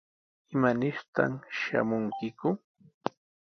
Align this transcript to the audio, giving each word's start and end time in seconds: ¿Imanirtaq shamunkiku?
¿Imanirtaq 0.53 1.31
shamunkiku? 1.59 2.49